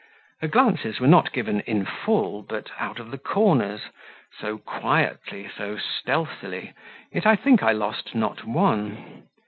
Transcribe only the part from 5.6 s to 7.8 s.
stealthily, yet I think I